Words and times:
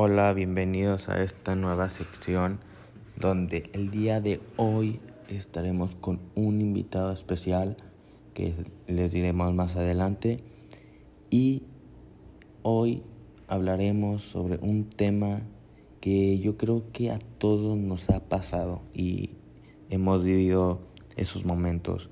Hola, 0.00 0.32
bienvenidos 0.32 1.08
a 1.08 1.24
esta 1.24 1.56
nueva 1.56 1.88
sección 1.88 2.60
donde 3.16 3.68
el 3.72 3.90
día 3.90 4.20
de 4.20 4.40
hoy 4.56 5.00
estaremos 5.28 5.96
con 5.96 6.20
un 6.36 6.60
invitado 6.60 7.12
especial 7.12 7.76
que 8.32 8.54
les 8.86 9.10
diremos 9.10 9.52
más 9.54 9.74
adelante 9.74 10.38
y 11.30 11.64
hoy 12.62 13.02
hablaremos 13.48 14.22
sobre 14.22 14.58
un 14.58 14.88
tema 14.88 15.40
que 16.00 16.38
yo 16.38 16.56
creo 16.56 16.84
que 16.92 17.10
a 17.10 17.18
todos 17.18 17.76
nos 17.76 18.08
ha 18.08 18.20
pasado 18.20 18.82
y 18.94 19.30
hemos 19.90 20.22
vivido 20.22 20.78
esos 21.16 21.44
momentos. 21.44 22.08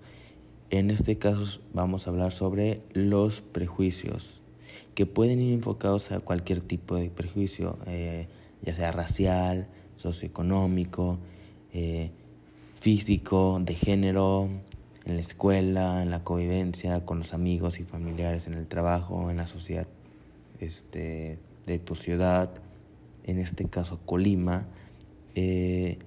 En 0.70 0.90
este 0.90 1.18
caso 1.18 1.60
vamos 1.72 2.08
a 2.08 2.10
hablar 2.10 2.32
sobre 2.32 2.80
los 2.94 3.42
prejuicios 3.42 4.42
que 4.96 5.04
pueden 5.04 5.40
ir 5.40 5.52
enfocados 5.52 6.10
a 6.10 6.20
cualquier 6.20 6.62
tipo 6.62 6.96
de 6.96 7.10
prejuicio, 7.10 7.78
eh, 7.86 8.28
ya 8.62 8.74
sea 8.74 8.92
racial, 8.92 9.68
socioeconómico, 9.96 11.18
eh, 11.74 12.10
físico, 12.80 13.60
de 13.62 13.74
género, 13.74 14.48
en 15.04 15.16
la 15.16 15.20
escuela, 15.20 16.02
en 16.02 16.10
la 16.10 16.24
convivencia, 16.24 17.04
con 17.04 17.18
los 17.18 17.34
amigos 17.34 17.78
y 17.78 17.84
familiares, 17.84 18.46
en 18.46 18.54
el 18.54 18.66
trabajo, 18.66 19.30
en 19.30 19.36
la 19.36 19.46
sociedad 19.46 19.86
este, 20.60 21.38
de 21.66 21.78
tu 21.78 21.94
ciudad, 21.94 22.50
en 23.24 23.38
este 23.38 23.66
caso 23.66 24.00
Colima, 24.06 24.66
eh, 25.34 25.98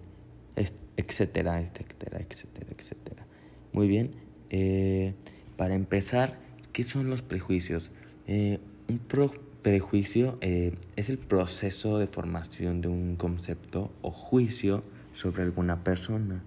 etcétera, 0.98 1.62
etcétera, 1.62 2.22
etcétera, 2.28 2.72
etcétera. 2.76 3.28
Muy 3.72 3.88
bien, 3.88 4.16
eh, 4.50 5.14
para 5.58 5.76
empezar, 5.76 6.40
¿qué 6.74 6.84
son 6.84 7.12
los 7.12 7.22
prejuicios? 7.22 7.92
Un 8.90 9.00
prejuicio 9.62 10.38
es 10.42 11.10
el 11.10 11.20
proceso 11.20 12.00
de 12.00 12.08
formación 12.08 12.82
de 12.82 12.88
un 12.88 13.16
concepto 13.16 13.92
o 14.02 14.12
juicio 14.12 14.84
sobre 15.14 15.44
alguna 15.44 15.84
persona, 15.84 16.42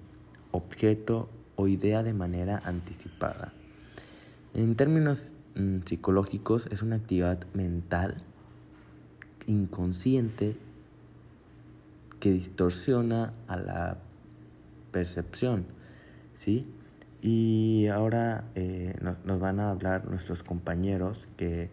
objeto 0.51 1.31
o 1.55 1.69
idea 1.69 2.03
de 2.03 2.15
manera 2.15 2.61
anticipada. 2.65 3.53
En 4.55 4.75
términos 4.75 5.33
mm, 5.55 5.81
psicológicos 5.85 6.67
es 6.73 6.83
una 6.83 6.97
actividad 6.97 7.47
mental 7.55 8.17
inconsciente 9.47 10.57
que 12.19 12.33
distorsiona 12.33 13.33
a 13.47 13.57
la 13.57 13.99
percepción, 14.91 15.67
¿sí? 16.37 16.67
Y 17.21 17.87
ahora 17.87 18.45
eh, 18.57 18.97
nos, 19.01 19.41
van 19.41 19.61
a 19.61 19.71
hablar 19.71 20.09
nuestros 20.09 20.43
compañeros 20.43 21.29
que 21.37 21.71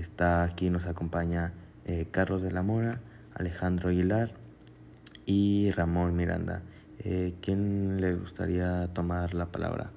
está 0.00 0.42
aquí, 0.42 0.70
nos 0.70 0.86
acompaña 0.86 1.52
eh, 1.86 2.06
Carlos 2.10 2.42
de 2.42 2.50
la 2.50 2.62
Mora, 2.62 3.00
Alejandro 3.34 3.90
Aguilar 3.90 4.32
y 5.26 5.70
Ramón 5.72 6.16
Miranda. 6.16 6.62
Eh, 7.04 7.34
¿Quién 7.40 8.00
le 8.00 8.14
gustaría 8.14 8.88
tomar 8.92 9.34
la 9.34 9.46
palabra? 9.46 9.90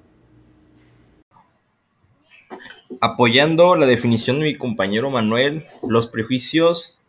Apoyando 3.00 3.76
la 3.76 3.86
definición 3.86 4.38
de 4.38 4.44
mi 4.44 4.56
compañero 4.56 5.10
Manuel, 5.10 5.66
los 5.86 6.08
prejuicios 6.08 7.00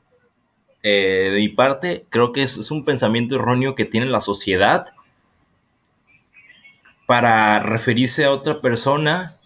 eh, 0.83 1.31
de 1.31 1.37
mi 1.37 1.49
parte 1.49 2.05
creo 2.09 2.31
que 2.31 2.43
es, 2.43 2.69
un 2.69 2.85
pensamiento 2.85 3.37
erróneo 3.37 3.73
que 3.73 3.85
tiene 3.85 4.05
la 4.05 4.21
sociedad 4.21 4.93
para 7.07 7.59
referirse 7.59 8.23
a 8.25 8.31
otra 8.31 8.61
persona 8.61 9.37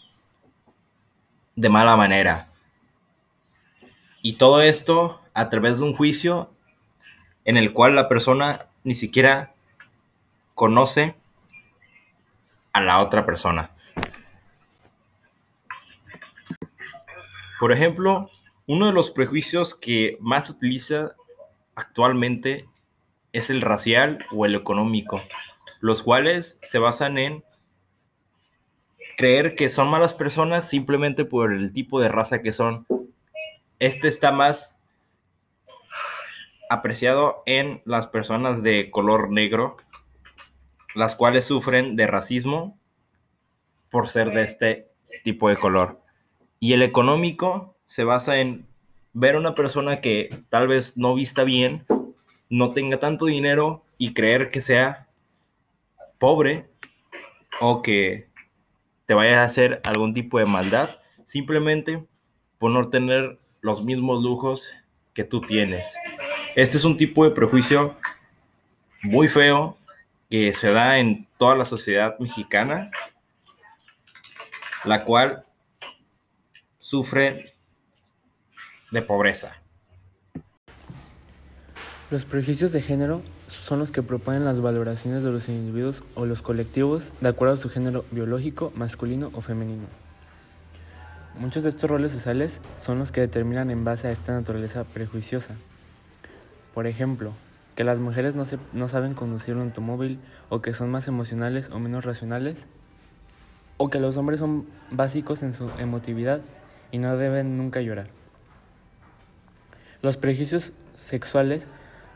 de 1.55 1.69
mala 1.69 1.95
manera. 1.95 2.48
Y 4.21 4.33
todo 4.33 4.61
esto 4.61 5.21
a 5.33 5.49
través 5.49 5.79
de 5.79 5.85
un 5.85 5.95
juicio 5.95 6.51
en 7.45 7.57
el 7.57 7.73
cual 7.73 7.95
la 7.95 8.09
persona 8.09 8.67
ni 8.83 8.95
siquiera 8.95 9.53
conoce 10.55 11.15
a 12.73 12.81
la 12.81 12.99
otra 12.99 13.25
persona. 13.25 13.71
Por 17.59 17.71
ejemplo, 17.71 18.29
uno 18.67 18.85
de 18.87 18.93
los 18.93 19.11
prejuicios 19.11 19.75
que 19.75 20.17
más 20.21 20.45
se 20.45 20.53
utiliza 20.53 21.15
actualmente 21.75 22.67
es 23.33 23.49
el 23.49 23.61
racial 23.61 24.25
o 24.31 24.45
el 24.45 24.55
económico, 24.55 25.21
los 25.81 26.03
cuales 26.03 26.57
se 26.61 26.77
basan 26.77 27.17
en 27.17 27.43
creer 29.17 29.55
que 29.55 29.69
son 29.69 29.89
malas 29.89 30.13
personas 30.13 30.69
simplemente 30.69 31.25
por 31.25 31.51
el 31.51 31.73
tipo 31.73 31.99
de 31.99 32.09
raza 32.09 32.41
que 32.41 32.53
son. 32.53 32.85
Este 33.79 34.07
está 34.07 34.31
más 34.31 34.77
apreciado 36.69 37.41
en 37.45 37.81
las 37.85 38.07
personas 38.07 38.61
de 38.61 38.91
color 38.91 39.31
negro 39.31 39.77
las 40.95 41.15
cuales 41.15 41.45
sufren 41.45 41.95
de 41.95 42.07
racismo 42.07 42.77
por 43.89 44.09
ser 44.09 44.31
de 44.31 44.43
este 44.43 44.89
tipo 45.23 45.49
de 45.49 45.57
color. 45.57 46.01
Y 46.59 46.73
el 46.73 46.81
económico 46.81 47.75
se 47.85 48.03
basa 48.03 48.39
en 48.39 48.67
ver 49.13 49.35
a 49.35 49.39
una 49.39 49.55
persona 49.55 50.01
que 50.01 50.43
tal 50.49 50.67
vez 50.67 50.97
no 50.97 51.15
vista 51.15 51.43
bien, 51.43 51.85
no 52.49 52.71
tenga 52.71 52.99
tanto 52.99 53.25
dinero 53.25 53.83
y 53.97 54.13
creer 54.13 54.49
que 54.49 54.61
sea 54.61 55.07
pobre 56.17 56.69
o 57.59 57.81
que 57.81 58.27
te 59.05 59.13
vaya 59.13 59.41
a 59.41 59.45
hacer 59.45 59.81
algún 59.85 60.13
tipo 60.13 60.37
de 60.37 60.45
maldad, 60.45 60.99
simplemente 61.25 62.03
por 62.57 62.71
no 62.71 62.89
tener 62.89 63.39
los 63.61 63.83
mismos 63.83 64.23
lujos 64.23 64.69
que 65.13 65.23
tú 65.23 65.41
tienes. 65.41 65.87
Este 66.55 66.77
es 66.77 66.83
un 66.83 66.97
tipo 66.97 67.23
de 67.23 67.31
prejuicio 67.31 67.91
muy 69.03 69.27
feo 69.27 69.77
que 70.29 70.53
se 70.53 70.71
da 70.71 70.99
en 70.99 71.27
toda 71.37 71.55
la 71.55 71.65
sociedad 71.65 72.17
mexicana, 72.19 72.91
la 74.83 75.03
cual 75.03 75.43
sufre 76.77 77.53
de 78.91 79.01
pobreza. 79.01 79.55
Los 82.11 82.25
prejuicios 82.25 82.71
de 82.71 82.81
género 82.81 83.21
son 83.47 83.79
los 83.79 83.91
que 83.91 84.01
proponen 84.01 84.43
las 84.43 84.59
valoraciones 84.59 85.23
de 85.23 85.31
los 85.31 85.47
individuos 85.47 86.03
o 86.15 86.25
los 86.25 86.41
colectivos 86.41 87.13
de 87.21 87.29
acuerdo 87.29 87.53
a 87.53 87.57
su 87.57 87.69
género 87.69 88.03
biológico, 88.11 88.71
masculino 88.75 89.29
o 89.33 89.41
femenino. 89.41 89.85
Muchos 91.39 91.63
de 91.63 91.69
estos 91.69 91.89
roles 91.89 92.11
sociales 92.11 92.59
son 92.81 92.99
los 92.99 93.13
que 93.13 93.21
determinan 93.21 93.71
en 93.71 93.85
base 93.85 94.09
a 94.09 94.11
esta 94.11 94.33
naturaleza 94.33 94.83
prejuiciosa. 94.83 95.55
Por 96.73 96.85
ejemplo, 96.85 97.31
que 97.75 97.85
las 97.85 97.97
mujeres 97.97 98.35
no, 98.35 98.43
se, 98.43 98.59
no 98.73 98.89
saben 98.89 99.13
conducir 99.13 99.55
un 99.55 99.61
automóvil 99.61 100.19
o 100.49 100.61
que 100.61 100.73
son 100.73 100.91
más 100.91 101.07
emocionales 101.07 101.69
o 101.69 101.79
menos 101.79 102.03
racionales, 102.03 102.67
o 103.77 103.89
que 103.89 104.01
los 104.01 104.17
hombres 104.17 104.41
son 104.41 104.67
básicos 104.91 105.41
en 105.41 105.53
su 105.53 105.71
emotividad 105.79 106.41
y 106.91 106.97
no 106.97 107.15
deben 107.15 107.57
nunca 107.57 107.79
llorar. 107.79 108.07
Los 110.01 110.17
prejuicios 110.17 110.73
sexuales 110.97 111.67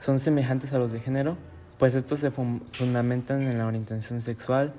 son 0.02 0.20
semejantes 0.20 0.74
a 0.74 0.80
los 0.80 0.92
de 0.92 1.00
género, 1.00 1.38
pues 1.80 1.96
estos 1.96 2.20
se 2.20 2.30
fundamentan 2.30 3.42
en 3.42 3.58
la 3.58 3.68
orientación 3.68 4.22
sexual 4.22 4.74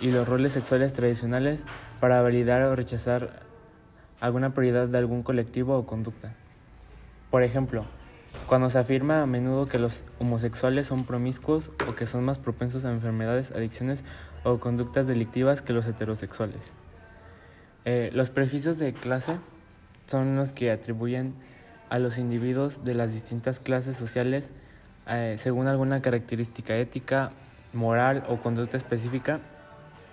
y 0.00 0.10
los 0.10 0.26
roles 0.26 0.52
sexuales 0.52 0.94
tradicionales 0.94 1.66
para 2.00 2.22
validar 2.22 2.62
o 2.62 2.74
rechazar 2.74 3.43
alguna 4.20 4.54
prioridad 4.54 4.88
de 4.88 4.98
algún 4.98 5.22
colectivo 5.22 5.76
o 5.76 5.86
conducta. 5.86 6.34
Por 7.30 7.42
ejemplo, 7.42 7.84
cuando 8.46 8.70
se 8.70 8.78
afirma 8.78 9.22
a 9.22 9.26
menudo 9.26 9.66
que 9.66 9.78
los 9.78 10.04
homosexuales 10.18 10.86
son 10.86 11.04
promiscuos 11.04 11.70
o 11.88 11.94
que 11.94 12.06
son 12.06 12.24
más 12.24 12.38
propensos 12.38 12.84
a 12.84 12.92
enfermedades, 12.92 13.50
adicciones 13.52 14.04
o 14.44 14.58
conductas 14.58 15.06
delictivas 15.06 15.62
que 15.62 15.72
los 15.72 15.86
heterosexuales. 15.86 16.72
Eh, 17.84 18.10
los 18.12 18.30
prejuicios 18.30 18.78
de 18.78 18.92
clase 18.92 19.38
son 20.06 20.36
los 20.36 20.52
que 20.52 20.70
atribuyen 20.70 21.34
a 21.90 21.98
los 21.98 22.18
individuos 22.18 22.84
de 22.84 22.94
las 22.94 23.12
distintas 23.12 23.60
clases 23.60 23.96
sociales 23.96 24.50
eh, 25.06 25.36
según 25.38 25.68
alguna 25.68 26.00
característica 26.00 26.76
ética, 26.76 27.32
moral 27.72 28.24
o 28.28 28.38
conducta 28.38 28.76
específica, 28.76 29.40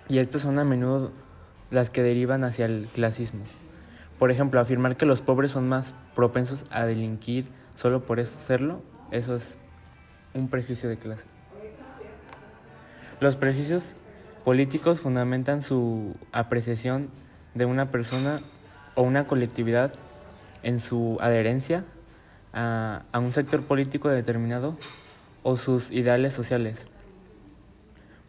y 0.08 0.18
estas 0.18 0.42
son 0.42 0.58
a 0.58 0.64
menudo 0.64 1.12
las 1.70 1.88
que 1.88 2.02
derivan 2.02 2.44
hacia 2.44 2.66
el 2.66 2.88
clasismo. 2.92 3.44
Por 4.22 4.30
ejemplo, 4.30 4.60
afirmar 4.60 4.96
que 4.96 5.04
los 5.04 5.20
pobres 5.20 5.50
son 5.50 5.68
más 5.68 5.96
propensos 6.14 6.66
a 6.70 6.86
delinquir, 6.86 7.46
solo 7.74 8.06
por 8.06 8.20
eso 8.20 8.38
serlo, 8.38 8.80
eso 9.10 9.34
es 9.34 9.58
un 10.32 10.48
prejuicio 10.48 10.88
de 10.88 10.96
clase. 10.96 11.24
Los 13.18 13.34
prejuicios 13.34 13.96
políticos 14.44 15.00
fundamentan 15.00 15.60
su 15.60 16.14
apreciación 16.30 17.08
de 17.54 17.64
una 17.64 17.90
persona 17.90 18.42
o 18.94 19.02
una 19.02 19.26
colectividad 19.26 19.92
en 20.62 20.78
su 20.78 21.18
adherencia 21.20 21.84
a, 22.52 23.02
a, 23.10 23.18
un 23.18 23.32
sector 23.32 23.64
político 23.64 24.08
determinado 24.08 24.76
o 25.42 25.56
sus 25.56 25.90
ideales 25.90 26.32
sociales. 26.32 26.86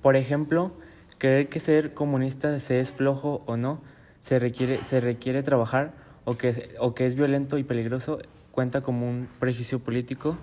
Por 0.01 0.16
ejemplo, 0.16 0.72
creer 1.19 1.50
que 1.50 1.60
ser 1.60 1.94
comunista 1.94 2.60
se 2.60 2.80
es 2.80 2.94
flojo 2.94 3.44
o 3.45 3.57
no, 3.57 3.80
se 4.23 4.39
requiere, 4.39 4.83
se 4.83 4.99
requiere 4.99 5.43
trabajar 5.43 5.93
o 6.25 6.37
que, 6.37 6.75
o 6.79 6.95
que 6.95 7.05
es 7.05 7.15
violento 7.15 7.57
y 7.57 7.63
peligroso 7.63 8.19
cuenta 8.51 8.81
como 8.81 9.07
un 9.07 9.27
prejuicio 9.39 9.79
político. 9.79 10.37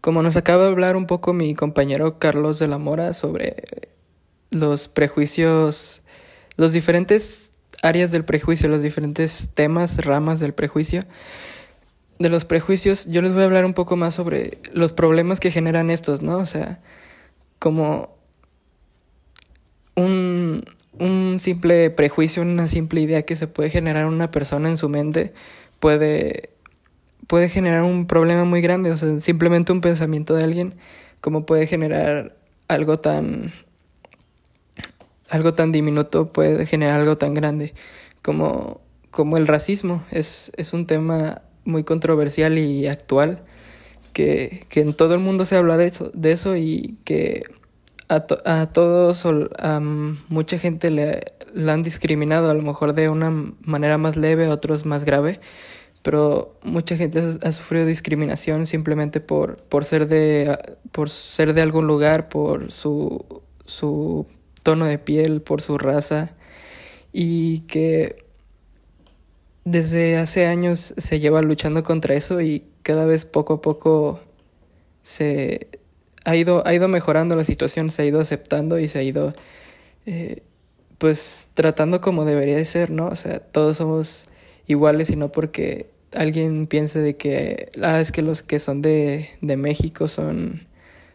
Como 0.00 0.22
nos 0.22 0.36
acaba 0.36 0.64
de 0.64 0.70
hablar 0.70 0.96
un 0.96 1.06
poco 1.06 1.32
mi 1.32 1.54
compañero 1.54 2.18
Carlos 2.18 2.58
de 2.58 2.68
la 2.68 2.78
Mora 2.78 3.12
sobre 3.12 3.62
los 4.50 4.88
prejuicios, 4.88 6.02
los 6.56 6.72
diferentes 6.72 7.52
áreas 7.82 8.10
del 8.10 8.24
prejuicio, 8.24 8.68
los 8.68 8.82
diferentes 8.82 9.50
temas, 9.54 10.04
ramas 10.04 10.40
del 10.40 10.54
prejuicio, 10.54 11.04
de 12.18 12.28
los 12.28 12.44
prejuicios, 12.44 13.06
yo 13.06 13.20
les 13.22 13.32
voy 13.32 13.42
a 13.42 13.46
hablar 13.46 13.64
un 13.64 13.74
poco 13.74 13.96
más 13.96 14.14
sobre 14.14 14.58
los 14.72 14.92
problemas 14.92 15.40
que 15.40 15.50
generan 15.50 15.90
estos, 15.90 16.22
¿no? 16.22 16.38
O 16.38 16.46
sea, 16.46 16.80
como 17.58 18.16
un, 19.96 20.64
un 20.98 21.38
simple 21.38 21.90
prejuicio, 21.90 22.42
una 22.42 22.66
simple 22.66 23.00
idea 23.00 23.22
que 23.22 23.36
se 23.36 23.46
puede 23.46 23.70
generar 23.70 24.06
una 24.06 24.30
persona 24.30 24.68
en 24.68 24.76
su 24.76 24.88
mente 24.88 25.32
puede, 25.80 26.50
puede 27.26 27.48
generar 27.48 27.82
un 27.82 28.06
problema 28.06 28.44
muy 28.44 28.60
grande. 28.60 28.90
O 28.92 28.96
sea, 28.96 29.18
simplemente 29.20 29.72
un 29.72 29.80
pensamiento 29.80 30.34
de 30.34 30.44
alguien, 30.44 30.74
como 31.20 31.46
puede 31.46 31.66
generar 31.66 32.36
algo 32.68 32.98
tan 33.00 33.52
algo 35.32 35.54
tan 35.54 35.72
diminuto 35.72 36.30
puede 36.30 36.66
generar 36.66 37.00
algo 37.00 37.16
tan 37.16 37.32
grande 37.32 37.72
como, 38.20 38.82
como 39.10 39.38
el 39.38 39.46
racismo. 39.46 40.04
Es, 40.10 40.52
es 40.56 40.74
un 40.74 40.86
tema 40.86 41.42
muy 41.64 41.84
controversial 41.84 42.58
y 42.58 42.86
actual 42.86 43.42
que, 44.12 44.66
que 44.68 44.80
en 44.80 44.94
todo 44.94 45.14
el 45.14 45.20
mundo 45.20 45.46
se 45.46 45.56
habla 45.56 45.78
de 45.78 45.86
eso, 45.86 46.10
de 46.12 46.32
eso 46.32 46.56
y 46.56 46.98
que 47.04 47.42
a, 48.12 48.60
a 48.62 48.66
todos, 48.72 49.24
a 49.58 49.80
mucha 49.80 50.58
gente 50.58 50.90
le, 50.90 51.20
han 51.70 51.82
discriminado, 51.82 52.50
a 52.50 52.54
lo 52.54 52.62
mejor 52.62 52.94
de 52.94 53.08
una 53.08 53.30
manera 53.64 53.98
más 53.98 54.16
leve, 54.16 54.46
a 54.46 54.52
otros 54.52 54.84
más 54.84 55.04
grave, 55.04 55.40
pero 56.02 56.58
mucha 56.62 56.96
gente 56.96 57.22
ha, 57.42 57.52
sufrido 57.52 57.86
discriminación 57.86 58.66
simplemente 58.66 59.20
por, 59.20 59.56
por, 59.56 59.84
ser 59.84 60.08
de, 60.08 60.58
por 60.90 61.08
ser 61.10 61.54
de 61.54 61.62
algún 61.62 61.86
lugar, 61.86 62.28
por 62.28 62.72
su, 62.72 63.42
su 63.64 64.26
tono 64.62 64.84
de 64.86 64.98
piel, 64.98 65.40
por 65.40 65.62
su 65.62 65.78
raza, 65.78 66.34
y 67.12 67.60
que 67.60 68.24
desde 69.64 70.16
hace 70.16 70.46
años 70.46 70.94
se 70.96 71.20
lleva 71.20 71.40
luchando 71.40 71.84
contra 71.84 72.14
eso 72.14 72.40
y 72.40 72.64
cada 72.82 73.04
vez 73.04 73.24
poco 73.24 73.54
a 73.54 73.60
poco 73.60 74.20
se, 75.02 75.68
ha 76.24 76.36
ido, 76.36 76.66
ha 76.66 76.74
ido 76.74 76.88
mejorando 76.88 77.36
la 77.36 77.44
situación, 77.44 77.90
se 77.90 78.02
ha 78.02 78.04
ido 78.04 78.20
aceptando 78.20 78.78
y 78.78 78.88
se 78.88 78.98
ha 78.98 79.02
ido 79.02 79.34
eh, 80.06 80.42
pues 80.98 81.50
tratando 81.54 82.00
como 82.00 82.24
debería 82.24 82.56
de 82.56 82.64
ser, 82.64 82.90
¿no? 82.90 83.08
O 83.08 83.16
sea, 83.16 83.40
todos 83.40 83.78
somos 83.78 84.26
iguales 84.66 85.10
y 85.10 85.16
no 85.16 85.32
porque 85.32 85.90
alguien 86.12 86.66
piense 86.66 87.00
de 87.00 87.16
que, 87.16 87.70
ah, 87.82 88.00
es 88.00 88.12
que 88.12 88.22
los 88.22 88.42
que 88.42 88.58
son 88.58 88.82
de, 88.82 89.28
de 89.40 89.56
México 89.56 90.08
son, 90.08 90.66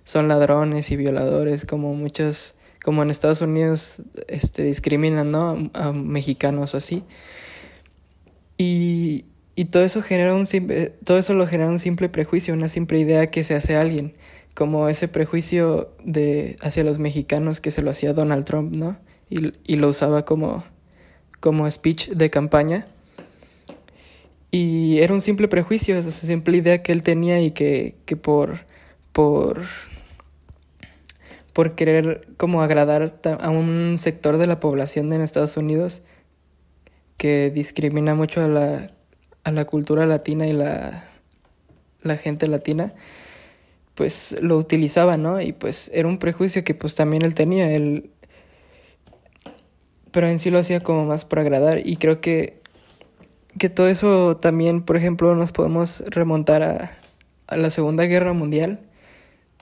son 0.03 0.27
ladrones 0.27 0.91
y 0.91 0.97
violadores, 0.97 1.65
como 1.65 1.93
muchos, 1.93 2.55
como 2.83 3.03
en 3.03 3.09
Estados 3.09 3.41
Unidos 3.41 4.01
este, 4.27 4.63
discriminan, 4.63 5.31
¿no? 5.31 5.69
A, 5.73 5.87
a 5.87 5.93
mexicanos 5.93 6.73
o 6.73 6.77
así. 6.77 7.03
Y, 8.57 9.25
y 9.57 9.65
todo 9.65 9.83
eso 9.83 10.03
genera 10.03 10.35
un 10.35 10.45
simple, 10.45 10.93
todo 11.03 11.17
eso 11.17 11.33
lo 11.33 11.47
genera 11.47 11.71
un 11.71 11.79
simple 11.79 12.09
prejuicio, 12.09 12.53
una 12.53 12.67
simple 12.67 12.99
idea 12.99 13.31
que 13.31 13.43
se 13.43 13.55
hace 13.55 13.75
a 13.75 13.81
alguien 13.81 14.13
como 14.53 14.87
ese 14.87 15.07
prejuicio 15.07 15.89
de 16.03 16.55
hacia 16.61 16.83
los 16.83 16.99
mexicanos 16.99 17.59
que 17.59 17.71
se 17.71 17.81
lo 17.81 17.89
hacía 17.89 18.13
Donald 18.13 18.45
Trump, 18.45 18.75
¿no? 18.75 18.99
Y, 19.31 19.53
y 19.63 19.77
lo 19.77 19.89
usaba 19.89 20.25
como, 20.25 20.63
como 21.39 21.69
speech 21.71 22.09
de 22.09 22.29
campaña. 22.29 22.85
Y 24.51 24.99
era 24.99 25.15
un 25.15 25.21
simple 25.21 25.47
prejuicio, 25.47 25.97
esa 25.97 26.11
simple 26.11 26.55
idea 26.55 26.83
que 26.83 26.91
él 26.91 27.01
tenía 27.01 27.41
y 27.41 27.49
que, 27.49 27.95
que 28.05 28.15
por, 28.15 28.59
por, 29.11 29.63
por 31.51 31.73
querer 31.73 32.27
como 32.37 32.61
agradar 32.61 33.11
a 33.39 33.49
un 33.49 33.95
sector 33.97 34.37
de 34.37 34.45
la 34.45 34.59
población 34.59 35.11
en 35.13 35.21
Estados 35.21 35.57
Unidos 35.57 36.03
que 37.17 37.49
discrimina 37.49 38.13
mucho 38.13 38.41
a 38.41 38.47
la, 38.47 38.91
a 39.47 39.51
la 39.51 39.63
cultura 39.63 40.05
latina 40.05 40.45
y 40.45 40.51
la, 40.51 41.05
la 42.01 42.17
gente 42.17 42.49
latina, 42.49 42.93
pues 43.95 44.35
lo 44.41 44.57
utilizaba, 44.57 45.15
¿no? 45.15 45.39
Y 45.39 45.53
pues 45.53 45.89
era 45.93 46.09
un 46.09 46.17
prejuicio 46.17 46.65
que 46.65 46.75
pues 46.75 46.95
también 46.95 47.23
él 47.23 47.33
tenía, 47.33 47.71
él... 47.71 48.09
Pero 50.11 50.27
en 50.27 50.39
sí 50.39 50.51
lo 50.51 50.59
hacía 50.59 50.81
como 50.81 51.05
más 51.05 51.23
por 51.23 51.39
agradar 51.39 51.79
y 51.87 51.95
creo 51.95 52.19
que, 52.19 52.59
que 53.57 53.69
todo 53.69 53.87
eso 53.87 54.35
también, 54.35 54.81
por 54.81 54.97
ejemplo, 54.97 55.33
nos 55.33 55.53
podemos 55.53 56.03
remontar 56.07 56.61
a, 56.61 56.91
a 57.47 57.55
la 57.55 57.69
Segunda 57.69 58.03
Guerra 58.03 58.33
Mundial, 58.33 58.81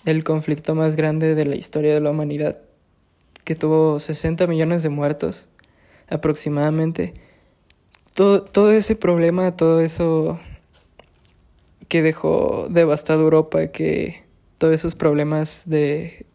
el 0.04 0.24
conflicto 0.24 0.74
más 0.74 0.96
grande 0.96 1.36
de 1.36 1.46
la 1.46 1.58
historia 1.58 1.94
de 1.94 2.02
la 2.02 2.10
humanidad, 2.10 2.60
que 3.44 3.54
tuvo 3.54 4.00
60 4.00 4.48
millones 4.48 4.82
de 4.82 4.90
muertos 4.90 5.48
aproximadamente. 6.10 7.25
Todo, 8.16 8.44
todo 8.44 8.72
ese 8.72 8.96
problema, 8.96 9.58
todo 9.58 9.82
eso 9.82 10.40
que 11.90 12.02
dejó 12.02 12.68
devastada 12.70 13.22
Europa, 13.22 13.68
que 13.68 14.24
todos 14.58 14.74
esos 14.74 14.96
problemas 14.96 15.64
de, 15.66 16.26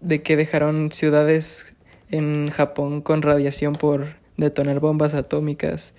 de 0.00 0.22
que 0.22 0.34
dejaron 0.34 0.90
ciudades 0.90 1.74
en 2.08 2.48
Japón 2.48 3.02
con 3.02 3.20
radiación 3.20 3.74
por 3.74 4.14
detonar 4.38 4.80
bombas 4.80 5.12
atómicas. 5.12 5.92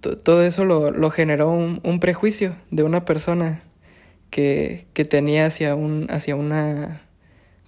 todo 0.00 0.42
eso 0.42 0.64
lo, 0.64 0.90
lo 0.90 1.10
generó 1.10 1.52
un, 1.52 1.80
un, 1.84 2.00
prejuicio 2.00 2.56
de 2.72 2.82
una 2.82 3.04
persona 3.04 3.62
que, 4.30 4.88
que 4.94 5.04
tenía 5.04 5.46
hacia, 5.46 5.76
un, 5.76 6.08
hacia 6.10 6.34
una 6.34 7.02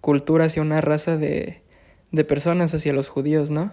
cultura, 0.00 0.46
hacia 0.46 0.62
una 0.62 0.80
raza 0.80 1.16
de, 1.16 1.62
de 2.10 2.24
personas, 2.24 2.74
hacia 2.74 2.92
los 2.92 3.08
judíos, 3.08 3.52
¿no? 3.52 3.72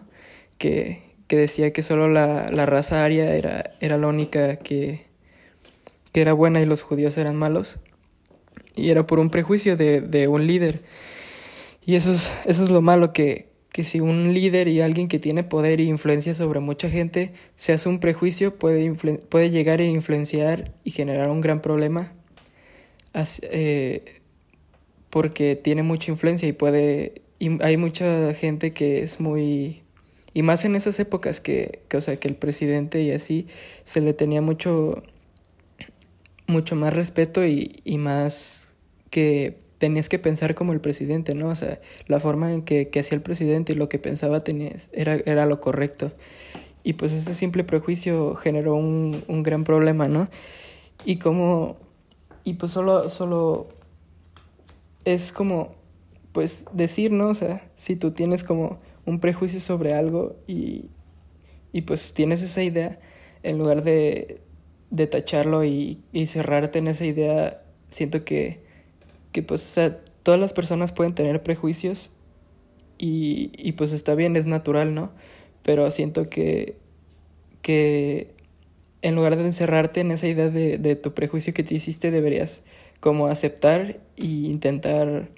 Que, 0.60 1.05
que 1.28 1.36
decía 1.38 1.74
que 1.74 1.82
solo 1.82 2.08
la, 2.08 2.50
la 2.50 2.66
raza 2.66 3.04
aria 3.04 3.36
era, 3.36 3.76
era 3.80 3.98
la 3.98 4.08
única 4.08 4.58
que, 4.58 5.06
que 6.12 6.22
era 6.22 6.34
buena 6.34 6.62
y 6.62 6.66
los 6.66 6.82
judíos 6.82 7.18
eran 7.18 7.36
malos 7.36 7.80
y 8.76 8.90
era 8.90 9.06
por 9.08 9.20
un 9.20 9.30
prejuicio 9.30 9.78
de, 9.78 10.02
de 10.02 10.28
un 10.28 10.48
líder. 10.48 10.84
Y 11.86 11.96
eso 11.96 12.12
es, 12.12 12.32
eso 12.46 12.64
es 12.64 12.70
lo 12.70 12.82
malo, 12.82 13.14
que, 13.14 13.50
que 13.72 13.84
si 13.84 14.00
un 14.00 14.34
líder 14.34 14.68
y 14.68 14.82
alguien 14.82 15.08
que 15.08 15.20
tiene 15.20 15.44
poder 15.44 15.80
e 15.80 15.84
influencia 15.84 16.34
sobre 16.34 16.60
mucha 16.60 16.90
gente 16.90 17.34
se 17.56 17.74
hace 17.74 17.90
un 17.90 18.00
prejuicio, 18.00 18.58
puede, 18.58 18.92
puede 19.30 19.50
llegar 19.50 19.80
a 19.80 19.86
influenciar 19.86 20.74
y 20.84 20.92
generar 20.92 21.30
un 21.30 21.42
gran 21.42 21.62
problema. 21.62 22.14
eh, 23.44 24.22
porque 25.10 25.56
tiene 25.56 25.84
mucha 25.84 26.12
influencia 26.12 26.48
y 26.48 26.54
puede... 26.54 27.22
Y 27.38 27.62
hay 27.64 27.78
mucha 27.78 28.34
gente 28.34 28.74
que 28.74 29.00
es 29.00 29.20
muy... 29.20 29.85
Y 30.36 30.44
más 30.44 30.66
en 30.66 30.76
esas 30.76 31.00
épocas 31.00 31.40
que, 31.40 31.80
que, 31.88 31.96
o 31.96 32.02
sea, 32.02 32.18
que 32.18 32.28
el 32.28 32.36
presidente 32.36 33.02
y 33.02 33.12
así 33.12 33.48
se 33.86 34.02
le 34.02 34.14
tenía 34.14 34.42
mucho 34.42 35.02
mucho 36.46 36.76
más 36.76 36.94
respeto 36.94 37.46
y, 37.46 37.82
y 37.86 37.98
más 37.98 38.74
que 39.10 39.58
tenías 39.78 40.10
que 40.10 40.20
pensar 40.20 40.54
como 40.54 40.74
el 40.74 40.82
presidente, 40.82 41.36
¿no? 41.36 41.48
O 41.48 41.56
sea, 41.56 41.80
la 42.08 42.20
forma 42.20 42.52
en 42.52 42.64
que, 42.64 42.90
que 42.90 43.00
hacía 43.00 43.16
el 43.16 43.22
presidente 43.22 43.72
y 43.72 43.76
lo 43.78 43.88
que 43.88 43.98
pensaba 43.98 44.44
tenías, 44.44 44.90
era, 44.94 45.16
era 45.26 45.46
lo 45.46 45.62
correcto. 45.62 46.12
Y 46.84 46.94
pues 46.94 47.14
ese 47.14 47.34
simple 47.34 47.64
prejuicio 47.64 48.36
generó 48.36 48.76
un, 48.76 49.24
un 49.30 49.42
gran 49.42 49.64
problema, 49.64 50.10
¿no? 50.10 50.28
Y 51.06 51.16
como, 51.16 51.78
y 52.44 52.56
pues 52.56 52.74
solo, 52.74 53.10
solo 53.10 53.70
es 55.06 55.32
como, 55.32 55.76
pues 56.34 56.66
decir, 56.74 57.14
¿no? 57.14 57.30
O 57.30 57.36
sea, 57.36 57.66
si 57.76 57.96
tú 57.96 58.12
tienes 58.12 58.44
como 58.44 58.80
un 59.06 59.20
prejuicio 59.20 59.60
sobre 59.60 59.94
algo 59.94 60.36
y, 60.48 60.86
y 61.72 61.82
pues 61.82 62.14
tienes 62.14 62.42
esa 62.42 62.64
idea, 62.64 63.00
en 63.44 63.58
lugar 63.58 63.84
de, 63.84 64.42
de 64.90 65.08
tacharlo 65.08 65.64
y, 65.64 66.00
y 66.12 66.28
cerrarte 66.28 66.80
en 66.80 66.88
esa 66.88 67.06
idea, 67.06 67.64
siento 67.90 68.24
que, 68.26 68.64
que 69.32 69.44
pues, 69.44 69.62
o 69.62 69.74
sea, 69.74 70.00
todas 70.24 70.40
las 70.40 70.54
personas 70.54 70.92
pueden 70.92 71.14
tener 71.14 71.44
prejuicios 71.44 72.12
y, 72.98 73.52
y 73.58 73.74
pues 73.74 73.92
está 73.92 74.16
bien, 74.16 74.36
es 74.36 74.46
natural, 74.46 74.96
¿no? 74.96 75.12
Pero 75.64 75.90
siento 75.92 76.30
que, 76.30 76.78
que 77.62 78.34
en 79.02 79.16
lugar 79.16 79.36
de 79.36 79.46
encerrarte 79.46 80.00
en 80.00 80.12
esa 80.12 80.28
idea 80.28 80.50
de, 80.50 80.78
de 80.78 80.96
tu 80.96 81.14
prejuicio 81.14 81.54
que 81.54 81.64
te 81.64 81.76
hiciste, 81.76 82.10
deberías 82.10 82.64
como 83.00 83.28
aceptar 83.28 84.00
e 84.18 84.26
intentar 84.26 85.30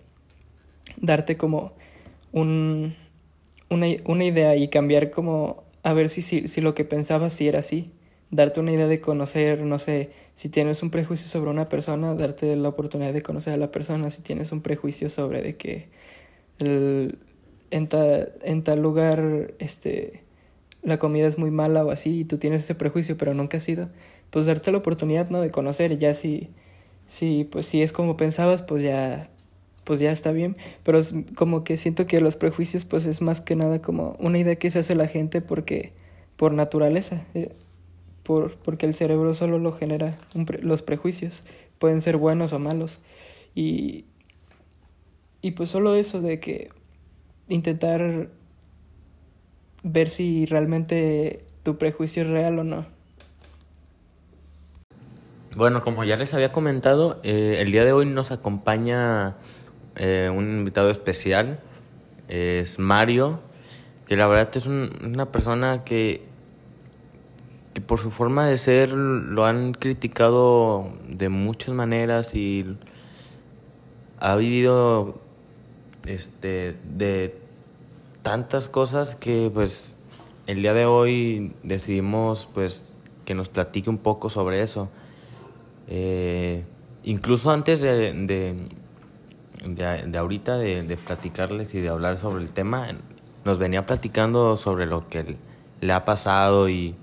darte 0.95 1.36
como 1.36 1.74
un, 2.31 2.95
una, 3.69 3.88
una 4.05 4.24
idea 4.24 4.55
y 4.55 4.69
cambiar 4.69 5.12
como 5.12 5.63
a 5.83 5.93
ver 5.93 6.09
si, 6.09 6.21
si, 6.21 6.47
si 6.47 6.62
lo 6.62 6.75
que 6.75 6.86
pensabas 6.86 7.33
si 7.33 7.47
era 7.47 7.59
así. 7.59 7.91
Darte 8.29 8.59
una 8.59 8.74
idea 8.74 8.88
de 8.88 9.00
conocer, 9.00 9.63
no 9.63 9.79
sé, 9.79 10.09
si 10.36 10.50
tienes 10.50 10.83
un 10.83 10.91
prejuicio 10.91 11.27
sobre 11.27 11.50
una 11.50 11.69
persona, 11.69 12.13
darte 12.13 12.55
la 12.57 12.67
oportunidad 12.67 13.13
de 13.13 13.21
conocer 13.21 13.53
a 13.53 13.57
la 13.57 13.71
persona, 13.71 14.09
si 14.09 14.21
tienes 14.21 14.51
un 14.51 14.62
prejuicio 14.62 15.09
sobre 15.09 15.41
de 15.41 15.55
que 15.55 15.88
el, 16.59 17.17
en, 17.71 17.88
ta, 17.88 18.27
en 18.43 18.63
tal 18.63 18.81
lugar 18.81 19.53
este, 19.59 20.24
la 20.83 21.00
comida 21.00 21.27
es 21.27 21.38
muy 21.38 21.51
mala 21.51 21.86
o 21.86 21.91
así 21.91 22.19
y 22.19 22.25
tú 22.25 22.38
tienes 22.38 22.63
ese 22.63 22.75
prejuicio 22.75 23.17
pero 23.17 23.33
nunca 23.33 23.57
has 23.57 23.69
ido, 23.69 23.89
pues 24.29 24.45
darte 24.45 24.71
la 24.71 24.79
oportunidad, 24.79 25.29
¿no? 25.29 25.39
De 25.39 25.51
conocer, 25.51 25.97
ya 25.97 26.13
si, 26.13 26.50
si, 27.07 27.45
pues 27.45 27.65
si 27.65 27.81
es 27.81 27.93
como 27.93 28.17
pensabas, 28.17 28.62
pues 28.62 28.83
ya, 28.83 29.29
pues 29.88 30.01
ya 30.01 30.12
está 30.12 30.34
bien, 30.34 30.58
pero 30.84 31.00
como 31.36 31.63
que 31.63 31.77
siento 31.77 32.08
que 32.08 32.20
los 32.20 32.36
prejuicios 32.36 32.84
pues 32.84 33.06
es 33.06 33.22
más 33.22 33.39
que 33.39 33.56
nada 33.56 33.82
como 33.82 34.17
una 34.20 34.38
idea 34.38 34.58
que 34.58 34.70
se 34.70 34.79
hace 34.79 34.96
la 34.96 35.08
gente 35.08 35.39
porque, 35.39 35.94
por 36.36 36.51
naturaleza, 36.51 37.24
eh, 37.34 37.53
por, 38.22 38.58
porque 38.58 38.86
el 38.86 38.94
cerebro 38.94 39.34
solo 39.34 39.60
lo 39.60 39.72
genera 39.72 40.17
los 40.60 40.82
prejuicios, 40.82 41.41
pueden 41.79 42.01
ser 42.01 42.17
buenos 42.17 42.51
o 42.51 42.60
malos, 42.60 43.00
y, 43.56 44.03
y 45.41 45.51
pues 45.51 45.70
solo 45.70 45.96
eso 45.96 46.20
de 46.20 46.41
que 46.41 46.67
intentar 47.48 48.27
ver 49.84 50.10
si 50.10 50.48
realmente 50.48 51.46
tu 51.63 51.77
prejuicio 51.77 52.24
es 52.24 52.29
real 52.29 52.60
o 52.60 52.65
no. 52.65 52.86
Bueno, 55.56 55.82
como 55.82 56.03
ya 56.03 56.17
les 56.17 56.36
había 56.36 56.51
comentado, 56.51 57.20
eh, 57.24 57.58
el 57.62 57.72
día 57.72 57.84
de 57.84 57.91
hoy 57.91 58.06
nos 58.06 58.32
acompaña 58.32 59.38
eh, 59.98 60.32
un 60.34 60.46
invitado 60.60 60.89
especial, 60.89 61.60
es 62.27 62.80
Mario, 62.80 63.39
que 64.08 64.16
la 64.16 64.27
verdad 64.27 64.56
es 64.56 64.66
una 64.66 65.32
persona 65.32 65.84
que, 65.84 66.24
que 67.74 67.82
por 67.82 68.00
su 68.00 68.12
forma 68.12 68.48
de 68.48 68.58
ser 68.58 68.92
lo 68.92 69.46
han 69.46 69.74
criticado 69.74 70.94
de 71.08 71.30
muchas 71.30 71.75
maneras 71.75 72.36
y 72.36 72.77
ha 74.20 74.36
vivido 74.36 75.20
este 76.06 76.75
de 76.84 77.38
tantas 78.22 78.68
cosas 78.68 79.16
que 79.16 79.51
pues 79.54 79.96
el 80.48 80.62
día 80.62 80.74
de 80.74 80.86
hoy 80.86 81.54
decidimos 81.63 82.48
pues 82.54 82.96
que 83.25 83.36
nos 83.36 83.50
platique 83.50 83.89
un 83.89 83.98
poco 83.98 84.30
sobre 84.30 84.62
eso. 84.62 84.89
Eh, 85.89 86.63
incluso 87.04 87.51
antes 87.51 87.82
de, 87.82 88.56
ahorita 90.17 90.57
de, 90.57 90.97
platicarles 90.97 91.73
y 91.73 91.81
de 91.81 91.89
hablar 91.89 92.17
sobre 92.17 92.43
el 92.43 92.51
tema, 92.51 92.87
nos 93.45 93.59
venía 93.59 93.85
platicando 93.85 94.57
sobre 94.57 94.85
lo 94.85 95.07
que 95.07 95.37
le 95.81 95.93
ha 95.93 96.05
pasado 96.05 96.69
y 96.69 96.95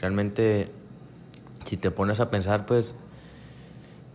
realmente 0.00 0.70
si 1.64 1.76
te 1.76 1.90
pones 1.90 2.20
a 2.20 2.30
pensar 2.30 2.66
pues 2.66 2.94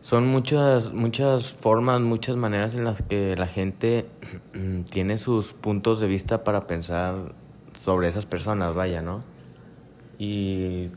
son 0.01 0.27
muchas, 0.27 0.91
muchas 0.91 1.53
formas, 1.53 2.01
muchas 2.01 2.35
maneras 2.35 2.75
en 2.75 2.83
las 2.83 3.01
que 3.01 3.35
la 3.37 3.47
gente 3.47 4.05
tiene 4.91 5.17
sus 5.17 5.53
puntos 5.53 5.99
de 5.99 6.07
vista 6.07 6.43
para 6.43 6.67
pensar 6.67 7.33
sobre 7.83 8.09
esas 8.09 8.25
personas, 8.25 8.73
vaya, 8.73 9.01
¿no? 9.01 9.23
Y 10.19 10.89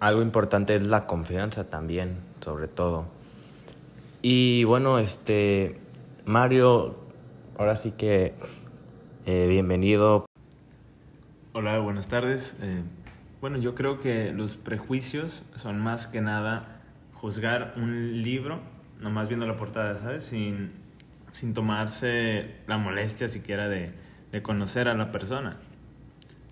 algo 0.00 0.22
importante 0.22 0.74
es 0.74 0.86
la 0.86 1.06
confianza 1.06 1.64
también, 1.64 2.16
sobre 2.40 2.68
todo. 2.68 3.04
Y 4.24 4.62
bueno, 4.62 5.00
este, 5.00 5.80
Mario, 6.26 6.94
ahora 7.58 7.74
sí 7.74 7.90
que 7.90 8.34
eh, 9.26 9.46
bienvenido. 9.48 10.26
Hola, 11.52 11.80
buenas 11.80 12.06
tardes. 12.06 12.56
Eh, 12.62 12.82
bueno, 13.40 13.58
yo 13.58 13.74
creo 13.74 13.98
que 13.98 14.30
los 14.30 14.56
prejuicios 14.56 15.42
son 15.56 15.80
más 15.80 16.06
que 16.06 16.20
nada 16.20 16.82
juzgar 17.14 17.74
un 17.76 18.22
libro, 18.22 18.60
nomás 19.00 19.26
viendo 19.26 19.44
la 19.44 19.56
portada, 19.56 19.98
¿sabes? 19.98 20.22
Sin, 20.22 20.70
sin 21.32 21.52
tomarse 21.52 22.54
la 22.68 22.78
molestia 22.78 23.26
siquiera 23.26 23.68
de, 23.68 23.90
de, 24.30 24.40
conocer 24.40 24.86
a 24.86 24.94
la 24.94 25.10
persona. 25.10 25.56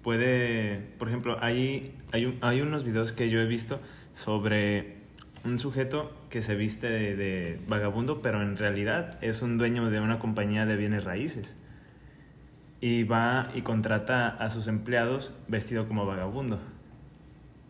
Puede, 0.02 0.88
por 0.98 1.06
ejemplo, 1.06 1.38
hay, 1.40 1.96
hay, 2.10 2.36
hay 2.40 2.62
unos 2.62 2.82
videos 2.82 3.12
que 3.12 3.30
yo 3.30 3.38
he 3.38 3.46
visto 3.46 3.78
sobre 4.12 4.99
un 5.44 5.58
sujeto 5.58 6.12
que 6.28 6.42
se 6.42 6.54
viste 6.54 6.88
de, 6.88 7.58
vagabundo, 7.66 8.20
pero 8.20 8.42
en 8.42 8.56
realidad 8.56 9.18
es 9.22 9.42
un 9.42 9.58
dueño 9.58 9.90
de 9.90 10.00
una 10.00 10.18
compañía 10.18 10.66
de 10.66 10.76
bienes 10.76 11.04
raíces. 11.04 11.56
Y 12.80 13.04
va 13.04 13.50
y 13.54 13.62
contrata 13.62 14.28
a 14.28 14.50
sus 14.50 14.66
empleados 14.66 15.32
vestido 15.48 15.86
como 15.88 16.06
vagabundo. 16.06 16.60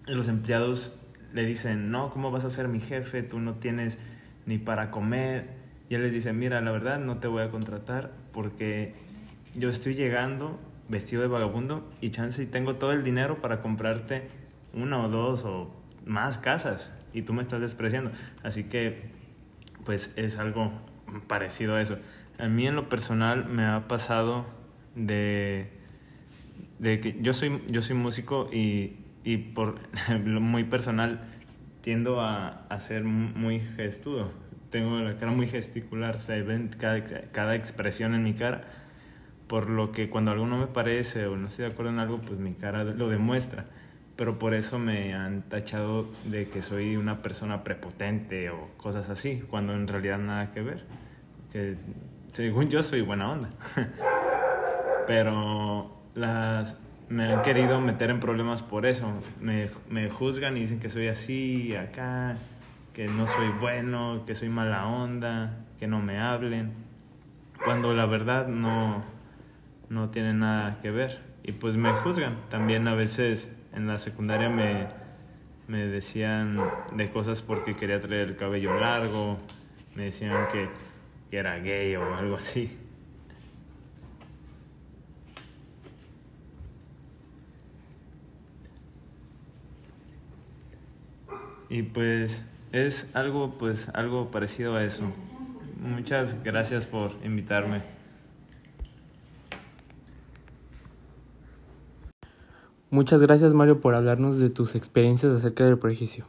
Y 0.07 0.13
los 0.13 0.29
empleados 0.29 0.93
le 1.33 1.45
dicen, 1.45 1.91
no, 1.91 2.11
¿cómo 2.11 2.31
vas 2.31 2.45
a 2.45 2.51
ser 2.51 2.69
mi 2.69 2.81
jefe? 2.81 3.23
Tú 3.23 3.41
no 3.41 3.55
tienes 3.55 3.99
ni 4.47 4.59
para 4.59 4.91
comer. 4.91 5.49
Y 5.89 5.95
él 5.95 6.03
les 6.03 6.13
dice, 6.13 6.33
mira, 6.33 6.61
la 6.61 6.71
verdad 6.71 6.99
no 6.99 7.19
te 7.19 7.29
voy 7.29 7.43
a 7.43 7.51
contratar 7.51 8.13
porque 8.33 8.95
yo 9.55 9.69
estoy 9.69 9.95
llegando 9.95 10.59
vestido 10.89 11.23
de 11.23 11.29
vagabundo 11.29 11.89
y 12.01 12.11
chance 12.11 12.43
y 12.43 12.47
tengo 12.47 12.77
todo 12.77 12.93
el 12.93 13.05
dinero 13.05 13.41
para 13.41 13.63
comprarte 13.63 14.29
una 14.75 15.05
o 15.05 15.09
dos 15.09 15.45
o 15.45 15.73
más 16.05 16.39
casas 16.39 16.93
y 17.13 17.23
tú 17.23 17.33
me 17.33 17.43
estás 17.43 17.61
despreciando. 17.61 18.13
Así 18.43 18.65
que, 18.65 19.11
pues 19.85 20.13
es 20.17 20.39
algo 20.39 20.73
parecido 21.27 21.77
a 21.77 21.83
eso. 21.83 21.99
A 22.39 22.49
mí 22.49 22.67
en 22.67 22.77
lo 22.77 22.89
personal 22.89 23.47
me 23.47 23.65
ha 23.65 23.89
pasado 23.89 24.47
de, 24.95 25.71
de 26.79 27.01
que 27.01 27.17
yo 27.21 27.35
soy, 27.35 27.63
yo 27.69 27.83
soy 27.83 27.97
músico 27.97 28.49
y 28.53 28.97
y 29.25 29.37
por 29.37 29.79
lo 30.25 30.41
muy 30.41 30.65
personal 30.65 31.21
tiendo 31.83 32.21
a, 32.21 32.67
a, 32.69 32.81
ser 32.81 33.05
muy 33.05 33.61
gestudo. 33.61 34.33
Tengo 34.71 34.99
la 35.01 35.17
cara 35.17 35.33
muy 35.33 35.49
gesticular, 35.49 36.21
se 36.21 36.43
ven 36.43 36.69
cada, 36.69 37.03
cada 37.33 37.55
expresión 37.57 38.15
en 38.15 38.23
mi 38.23 38.35
cara, 38.35 38.65
por 39.49 39.69
lo 39.69 39.91
que 39.91 40.11
cuando 40.11 40.31
algo 40.31 40.47
no 40.47 40.59
me 40.59 40.67
parece 40.67 41.27
o 41.27 41.37
no 41.37 41.49
estoy 41.49 41.65
de 41.65 41.73
acuerdo 41.73 41.91
en 41.91 41.99
algo, 41.99 42.19
pues 42.19 42.39
mi 42.39 42.53
cara 42.53 42.85
lo 42.85 43.09
demuestra. 43.09 43.67
Pero 44.21 44.39
por 44.39 44.53
eso 44.53 44.79
me 44.79 45.15
han 45.15 45.41
tachado 45.41 46.07
de 46.27 46.47
que 46.47 46.61
soy 46.61 46.99
una 46.99 47.23
persona 47.23 47.65
prepotente 47.65 48.51
o 48.51 48.69
cosas 48.77 49.09
así, 49.09 49.43
cuando 49.49 49.73
en 49.73 49.89
realidad 49.89 50.19
nada 50.19 50.53
que 50.53 50.61
ver. 50.61 50.85
Que 51.51 51.77
según 52.31 52.69
yo 52.69 52.83
soy 52.83 53.01
buena 53.01 53.31
onda. 53.31 53.49
Pero 55.07 56.03
las, 56.15 56.77
me 57.09 57.33
han 57.33 57.43
querido 57.43 57.81
meter 57.81 58.11
en 58.11 58.21
problemas 58.21 58.63
por 58.63 58.85
eso. 58.85 59.11
Me, 59.41 59.71
me 59.89 60.11
juzgan 60.11 60.55
y 60.59 60.61
dicen 60.61 60.81
que 60.81 60.91
soy 60.91 61.09
así, 61.09 61.75
acá, 61.75 62.37
que 62.93 63.09
no 63.09 63.27
soy 63.27 63.49
bueno, 63.59 64.25
que 64.27 64.35
soy 64.35 64.51
mala 64.51 64.87
onda, 64.87 65.65
que 65.79 65.87
no 65.87 66.03
me 66.03 66.19
hablen, 66.21 66.75
cuando 67.65 67.95
la 67.95 68.05
verdad 68.05 68.49
no, 68.49 69.03
no 69.89 70.11
tiene 70.11 70.35
nada 70.35 70.79
que 70.83 70.91
ver. 70.91 71.21
Y 71.43 71.53
pues 71.53 71.75
me 71.77 71.91
juzgan. 71.93 72.37
También 72.51 72.87
a 72.87 72.95
veces 72.95 73.51
en 73.73 73.87
la 73.87 73.99
secundaria 73.99 74.49
me, 74.49 74.87
me 75.69 75.87
decían 75.87 76.61
de 76.93 77.11
cosas 77.11 77.43
porque 77.43 77.77
quería 77.77 78.01
traer 78.01 78.29
el 78.29 78.37
cabello 78.37 78.79
largo, 78.79 79.39
me 79.95 80.05
decían 80.05 80.49
que, 80.53 80.69
que 81.31 81.37
era 81.37 81.59
gay 81.59 81.97
o 81.97 82.15
algo 82.15 82.37
así. 82.37 82.77
Y 91.69 91.83
pues 91.83 92.45
es 92.73 93.15
algo, 93.15 93.57
pues, 93.57 93.89
algo 93.91 94.33
parecido 94.33 94.75
a 94.75 94.85
eso. 94.85 95.05
Muchas 95.81 96.43
gracias 96.43 96.85
por 96.85 97.13
invitarme. 97.25 97.81
Muchas 102.93 103.23
gracias 103.23 103.55
Mario 103.55 103.81
por 103.81 103.95
hablarnos 103.95 104.37
de 104.37 104.51
tus 104.51 104.75
experiencias 104.75 105.33
acerca 105.33 105.65
del 105.65 105.79
prejuicio. 105.79 106.25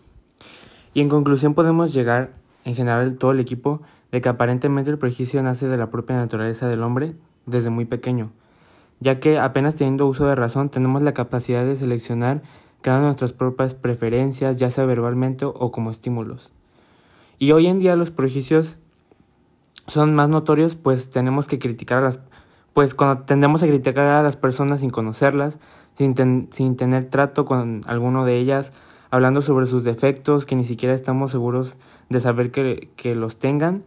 Y 0.94 1.02
en 1.02 1.10
conclusión 1.10 1.56
podemos 1.56 1.92
llegar, 1.92 2.34
en 2.66 2.76
general 2.76 3.18
todo 3.18 3.32
el 3.32 3.40
equipo, 3.40 3.82
de 4.12 4.22
que 4.22 4.30
aparentemente 4.30 4.92
el 4.92 5.00
prejuicio 5.00 5.42
nace 5.42 5.68
de 5.68 5.78
la 5.78 5.90
propia 5.90 6.18
naturaleza 6.18 6.68
del 6.68 6.84
hombre 6.84 7.16
desde 7.48 7.72
muy 7.72 7.86
pequeño, 7.86 8.32
ya 9.00 9.20
que 9.20 9.40
apenas 9.40 9.76
teniendo 9.76 10.06
uso 10.06 10.28
de 10.28 10.36
razón 10.36 10.70
tenemos 10.70 11.02
la 11.02 11.16
capacidad 11.16 11.66
de 11.66 11.78
seleccionar 11.78 12.44
creando 12.82 13.08
nuestras 13.08 13.34
propias 13.34 13.74
preferencias, 13.74 14.58
ya 14.58 14.70
sea 14.70 14.86
verbalmente 14.86 15.46
o 15.46 15.72
como 15.72 15.90
estímulos. 15.90 16.52
Y 17.40 17.54
hoy 17.54 17.66
en 17.66 17.80
día 17.80 17.96
los 17.96 18.12
prejuicios 18.12 18.78
son 19.88 20.14
más 20.14 20.30
notorios, 20.30 20.76
pues 20.76 21.10
tenemos 21.10 21.48
que 21.48 21.58
criticar 21.58 22.04
las 22.04 22.20
pues 22.74 22.94
cuando 22.94 23.24
tendemos 23.24 23.64
a 23.64 23.68
criticar 23.68 24.06
a 24.06 24.24
las 24.24 24.38
personas 24.38 24.80
sin 24.80 24.90
conocerlas, 24.90 25.60
sin, 25.94 26.48
sin 26.52 26.76
tener 26.76 27.06
trato 27.06 27.46
con 27.46 27.82
alguno 27.88 28.26
de 28.26 28.38
ellas, 28.38 28.72
hablando 29.10 29.42
sobre 29.42 29.66
sus 29.66 29.84
defectos 29.84 30.46
que 30.46 30.56
ni 30.56 30.64
siquiera 30.64 30.96
estamos 30.96 31.32
seguros 31.32 31.78
de 32.10 32.22
saber 32.22 32.52
que, 32.52 32.90
que 32.96 33.16
los 33.16 33.38
tengan, 33.38 33.84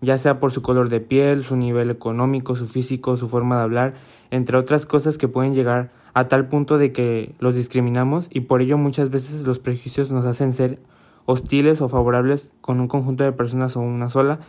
ya 0.00 0.18
sea 0.18 0.40
por 0.40 0.52
su 0.52 0.62
color 0.62 0.88
de 0.88 1.00
piel, 1.00 1.44
su 1.44 1.56
nivel 1.56 1.90
económico, 1.90 2.56
su 2.56 2.66
físico, 2.66 3.16
su 3.16 3.28
forma 3.28 3.56
de 3.58 3.62
hablar, 3.62 3.94
entre 4.30 4.56
otras 4.56 4.86
cosas 4.86 5.18
que 5.18 5.28
pueden 5.28 5.54
llegar 5.54 5.90
a 6.14 6.28
tal 6.28 6.48
punto 6.48 6.78
de 6.78 6.92
que 6.92 7.34
los 7.40 7.54
discriminamos 7.54 8.28
y 8.30 8.40
por 8.40 8.62
ello 8.62 8.78
muchas 8.78 9.10
veces 9.10 9.46
los 9.46 9.58
prejuicios 9.58 10.10
nos 10.10 10.26
hacen 10.26 10.52
ser 10.52 10.78
hostiles 11.26 11.80
o 11.80 11.88
favorables 11.88 12.50
con 12.60 12.80
un 12.80 12.88
conjunto 12.88 13.24
de 13.24 13.32
personas 13.32 13.76
o 13.76 13.80
una 13.80 14.08
sola 14.08 14.40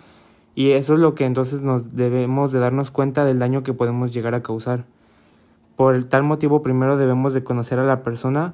y 0.56 0.72
eso 0.72 0.94
es 0.94 1.00
lo 1.00 1.14
que 1.16 1.26
entonces 1.26 1.62
nos 1.62 1.96
debemos 1.96 2.54
de 2.54 2.60
darnos 2.60 2.90
cuenta 2.90 3.26
del 3.26 3.40
daño 3.40 3.62
que 3.62 3.74
podemos 3.74 4.14
llegar 4.14 4.34
a 4.34 4.42
causar. 4.42 4.86
Por 5.76 6.06
tal 6.06 6.24
motivo 6.24 6.64
primero 6.64 6.96
debemos 6.96 7.34
de 7.34 7.44
conocer 7.44 7.78
a 7.78 7.84
la 7.84 8.04
persona 8.04 8.54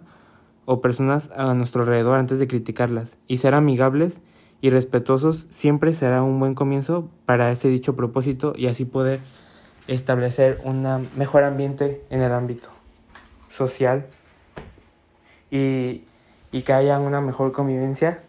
o 0.65 0.81
personas 0.81 1.29
a 1.35 1.53
nuestro 1.53 1.83
alrededor 1.83 2.17
antes 2.17 2.39
de 2.39 2.47
criticarlas 2.47 3.17
y 3.27 3.37
ser 3.37 3.53
amigables 3.53 4.19
y 4.61 4.71
respetuosos 4.71 5.47
siempre 5.51 5.93
será 5.93 6.23
un 6.23 6.39
buen 6.39 6.55
comienzo 6.55 7.07
para 7.25 7.51
ese 7.51 7.67
dicho 7.67 7.95
propósito 7.95 8.53
y 8.55 8.67
así 8.67 8.85
poder 8.85 9.19
establecer 9.87 10.59
un 10.63 11.07
mejor 11.15 11.43
ambiente 11.43 12.03
en 12.09 12.21
el 12.21 12.31
ámbito 12.31 12.69
social 13.49 14.07
y, 15.51 16.03
y 16.51 16.61
que 16.63 16.73
haya 16.73 16.99
una 16.99 17.21
mejor 17.21 17.51
convivencia 17.51 18.23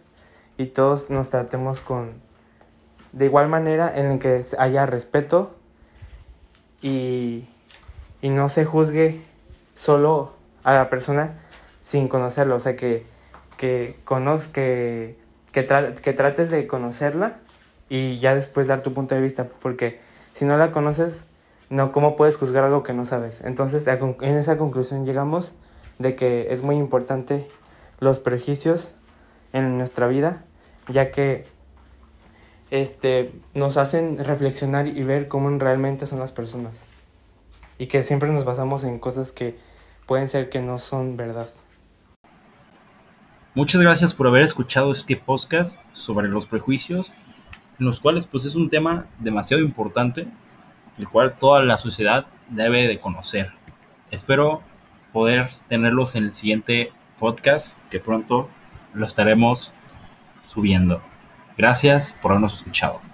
y 0.59 0.67
todos 0.67 1.09
nos 1.09 1.29
tratemos 1.29 1.81
con 1.81 2.22
de 3.13 3.27
igual 3.27 3.49
manera 3.49 3.93
en 3.95 4.07
el 4.07 4.19
que 4.19 4.43
haya 4.59 4.87
respeto 4.87 5.55
y, 6.81 7.47
y 8.21 8.31
no 8.31 8.49
se 8.49 8.65
juzgue 8.65 9.23
solo 9.75 10.33
a 10.65 10.75
la 10.75 10.91
persona 10.91 11.39
sin 11.81 12.09
conocerlo, 12.09 12.57
o 12.57 12.61
sea 12.61 12.77
que 12.77 13.05
que 13.63 13.97
que, 14.53 15.17
que, 15.53 15.95
que 16.03 16.13
trates 16.13 16.51
de 16.51 16.67
conocerla 16.67 17.37
y 17.89 18.19
ya 18.19 18.35
después 18.35 18.67
dar 18.67 18.83
tu 18.83 18.93
punto 18.93 19.15
de 19.15 19.21
vista, 19.21 19.47
porque 19.61 20.01
si 20.33 20.45
no 20.45 20.57
la 20.57 20.73
conoces, 20.73 21.27
no, 21.71 21.93
¿cómo 21.93 22.17
puedes 22.17 22.37
juzgar 22.37 22.65
algo 22.65 22.83
que 22.83 22.93
no 22.93 23.07
sabes? 23.07 23.41
Entonces, 23.43 23.87
en 23.87 24.37
esa 24.37 24.59
conclusión 24.59 25.07
llegamos 25.07 25.55
de 26.01 26.17
que 26.17 26.49
es 26.51 26.63
muy 26.63 26.77
importante 26.77 27.47
los 28.01 28.19
prejuicios 28.19 28.95
en 29.53 29.79
nuestra 29.79 30.09
vida, 30.09 30.43
ya 30.89 31.13
que 31.13 31.45
este, 32.73 33.31
nos 33.53 33.77
hacen 33.77 34.25
reflexionar 34.25 34.89
y 34.89 35.03
ver 35.03 35.29
cómo 35.29 35.51
realmente 35.59 36.07
son 36.07 36.21
las 36.21 36.33
personas. 36.33 36.89
Y 37.77 37.87
que 37.87 38.03
siempre 38.03 38.31
nos 38.31 38.47
basamos 38.47 38.83
en 38.85 38.99
cosas 38.99 39.31
que 39.31 39.59
pueden 40.07 40.31
ser 40.31 40.49
que 40.49 40.63
no 40.63 40.79
son 40.79 41.19
verdad. 41.19 41.49
Muchas 43.55 43.83
gracias 43.83 44.15
por 44.15 44.27
haber 44.27 44.41
escuchado 44.41 44.91
este 44.91 45.19
podcast 45.19 45.79
sobre 45.93 46.29
los 46.29 46.47
prejuicios, 46.47 47.13
en 47.79 47.85
los 47.85 48.01
cuales 48.01 48.25
pues 48.25 48.47
es 48.47 48.55
un 48.55 48.71
tema 48.71 49.05
demasiado 49.19 49.63
importante, 49.63 50.27
el 50.99 51.09
cual 51.11 51.37
toda 51.39 51.63
la 51.63 51.77
sociedad 51.77 52.25
debe 52.49 52.89
de 52.89 52.99
conocer. 52.99 53.53
Espero 54.11 54.63
poder 55.13 55.51
tenerlos 55.69 56.15
en 56.15 56.25
el 56.25 56.33
siguiente 56.33 56.91
podcast 57.19 57.77
que 57.91 58.01
pronto 58.01 58.49
lo 58.95 59.05
estaremos 59.05 59.75
subiendo. 60.49 61.03
Gracias 61.57 62.13
por 62.21 62.33
habernos 62.33 62.55
escuchado. 62.55 63.12